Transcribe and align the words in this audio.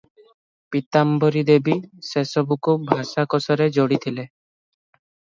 ପୀତାମ୍ବରୀ 0.75 1.43
ଦେବୀ 1.49 1.75
ସେସବୁକୁ 2.07 2.75
ଭାଷାକୋଷରେ 2.91 3.67
ଯୋଡ଼ିଥିଲେ। 3.75 4.25